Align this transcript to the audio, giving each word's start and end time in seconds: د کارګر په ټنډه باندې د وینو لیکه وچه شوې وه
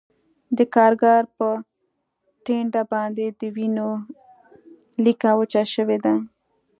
د 0.57 0.59
کارګر 0.75 1.23
په 1.37 1.47
ټنډه 2.45 2.83
باندې 2.91 3.25
د 3.39 3.41
وینو 3.55 3.89
لیکه 5.05 5.29
وچه 5.39 5.63
شوې 5.73 5.97
وه 6.03 6.13